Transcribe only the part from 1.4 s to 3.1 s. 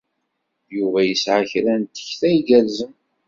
kra n tekta igerrzen.